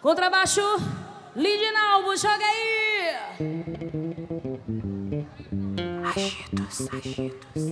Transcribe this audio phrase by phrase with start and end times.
[0.00, 0.62] Contrabaixo,
[1.34, 3.16] Lidinalvo, joga aí!
[6.04, 7.62] Agitos, agitos.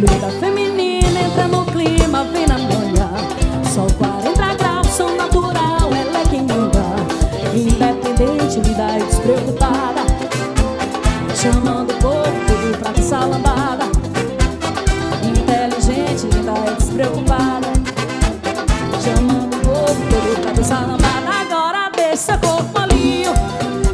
[0.00, 0.49] Luta
[9.30, 10.00] linda despreocupada.
[11.34, 13.20] Chamando o povo pra essa.
[15.22, 17.68] Inteligente, linda e despreocupada.
[19.02, 20.00] Chamando o povo
[20.42, 20.76] pra essa.
[21.40, 23.32] Agora deixa seu corpo molinho.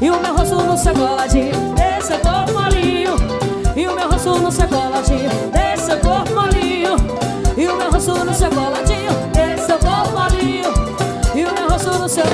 [0.00, 1.74] E o meu rosto no seu coladinho.
[1.74, 3.16] Deixa seu corpo molinho.
[3.77, 5.30] E o meu rosto no seu coladinho.
[5.52, 6.96] Deixa seu corpo molinho.
[7.56, 9.12] E o meu rosto no seu coladinho.
[9.32, 10.72] Deixa seu corpo molinho.
[11.34, 12.24] E o meu rosto no seu.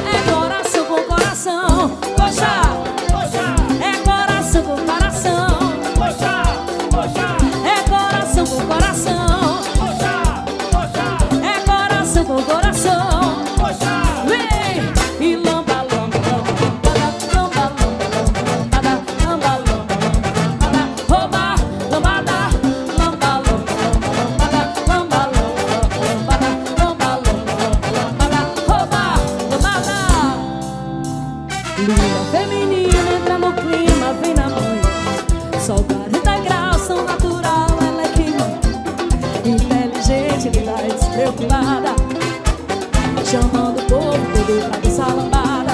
[32.31, 34.83] feminina entra no clima, vem na manhã.
[35.65, 38.47] Sol 40 graus, são natural, ela é clima.
[39.45, 41.95] Inteligente, linda e tá despreocupada.
[43.25, 45.73] Chamando o povo todo pra dançar lambada.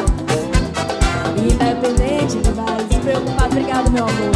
[1.36, 3.46] Independente, linda e tá despreocupada.
[3.46, 4.34] Obrigado, meu amor.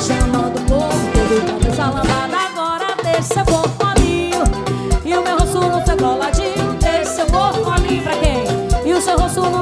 [0.00, 2.36] Chamando o povo todo pra dançar lambada.
[2.36, 3.90] Agora deixa seu corpo a.
[5.10, 6.72] E o meu rosto no seu coladinho.
[6.80, 8.44] Deixa seu corpo a mil pra quem?
[8.84, 9.59] E o seu rosto no